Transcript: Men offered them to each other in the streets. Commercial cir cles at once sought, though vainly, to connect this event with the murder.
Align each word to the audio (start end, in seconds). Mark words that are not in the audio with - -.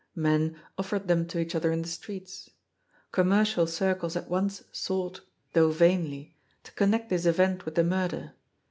Men 0.15 0.59
offered 0.79 1.07
them 1.07 1.27
to 1.27 1.37
each 1.37 1.53
other 1.53 1.71
in 1.71 1.83
the 1.83 1.87
streets. 1.87 2.49
Commercial 3.11 3.67
cir 3.67 3.93
cles 3.93 4.15
at 4.15 4.31
once 4.31 4.63
sought, 4.71 5.21
though 5.53 5.69
vainly, 5.69 6.35
to 6.63 6.71
connect 6.71 7.11
this 7.11 7.27
event 7.27 7.65
with 7.65 7.75
the 7.75 7.83
murder. 7.83 8.33